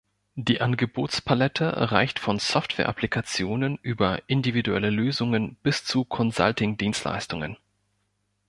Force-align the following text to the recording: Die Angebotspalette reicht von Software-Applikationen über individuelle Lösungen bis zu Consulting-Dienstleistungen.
Die 0.33 0.61
Angebotspalette 0.61 1.91
reicht 1.91 2.17
von 2.17 2.39
Software-Applikationen 2.39 3.77
über 3.83 4.19
individuelle 4.27 4.89
Lösungen 4.89 5.57
bis 5.61 5.85
zu 5.85 6.05
Consulting-Dienstleistungen. 6.05 7.55